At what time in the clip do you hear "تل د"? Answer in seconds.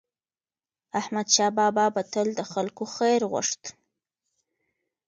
2.11-2.41